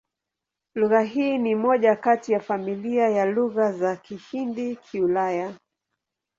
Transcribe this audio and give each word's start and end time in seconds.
Lugha 0.75 1.01
hii 1.01 1.37
ni 1.37 1.55
moja 1.55 1.95
kati 1.95 2.31
ya 2.31 2.39
familia 2.39 3.09
ya 3.09 3.25
Lugha 3.25 3.71
za 3.71 3.95
Kihindi-Kiulaya. 3.95 5.55